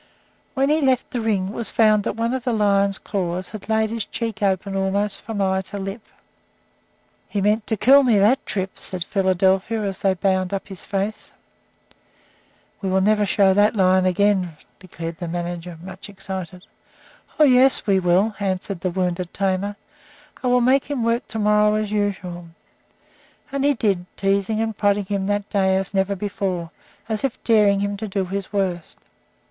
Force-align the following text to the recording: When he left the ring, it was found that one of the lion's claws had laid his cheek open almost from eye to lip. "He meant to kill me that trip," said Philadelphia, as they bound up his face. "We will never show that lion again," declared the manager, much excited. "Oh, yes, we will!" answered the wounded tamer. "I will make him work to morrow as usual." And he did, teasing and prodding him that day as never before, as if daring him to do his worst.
When 0.55 0.69
he 0.69 0.81
left 0.81 1.11
the 1.11 1.21
ring, 1.21 1.49
it 1.49 1.53
was 1.53 1.69
found 1.69 2.05
that 2.05 2.15
one 2.15 2.33
of 2.33 2.43
the 2.43 2.53
lion's 2.53 2.97
claws 2.97 3.49
had 3.51 3.69
laid 3.69 3.91
his 3.91 4.03
cheek 4.03 4.41
open 4.41 4.75
almost 4.75 5.21
from 5.21 5.39
eye 5.43 5.61
to 5.61 5.77
lip. 5.77 6.01
"He 7.29 7.39
meant 7.39 7.67
to 7.67 7.77
kill 7.77 8.01
me 8.01 8.17
that 8.17 8.43
trip," 8.47 8.79
said 8.79 9.03
Philadelphia, 9.03 9.83
as 9.83 9.99
they 9.99 10.15
bound 10.15 10.55
up 10.55 10.69
his 10.69 10.83
face. 10.83 11.31
"We 12.81 12.89
will 12.89 13.01
never 13.01 13.27
show 13.27 13.53
that 13.53 13.75
lion 13.75 14.07
again," 14.07 14.57
declared 14.79 15.19
the 15.19 15.27
manager, 15.27 15.77
much 15.83 16.09
excited. 16.09 16.65
"Oh, 17.39 17.43
yes, 17.43 17.85
we 17.85 17.99
will!" 17.99 18.33
answered 18.39 18.79
the 18.79 18.89
wounded 18.89 19.31
tamer. 19.35 19.75
"I 20.41 20.47
will 20.47 20.61
make 20.61 20.85
him 20.85 21.03
work 21.03 21.27
to 21.27 21.37
morrow 21.37 21.75
as 21.75 21.91
usual." 21.91 22.47
And 23.51 23.63
he 23.63 23.75
did, 23.75 24.07
teasing 24.17 24.59
and 24.63 24.75
prodding 24.75 25.05
him 25.05 25.27
that 25.27 25.47
day 25.51 25.77
as 25.77 25.93
never 25.93 26.15
before, 26.15 26.71
as 27.07 27.23
if 27.23 27.43
daring 27.43 27.81
him 27.81 27.97
to 27.97 28.07
do 28.07 28.25
his 28.25 28.51
worst. 28.51 28.97